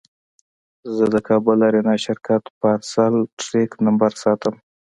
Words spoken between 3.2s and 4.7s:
ټرېک نمبر ساتم.